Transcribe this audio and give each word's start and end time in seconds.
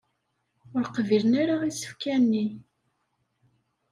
Ur 0.75 0.85
qbilen 0.95 1.33
ara 1.43 1.55
isefka-nni. 1.69 2.45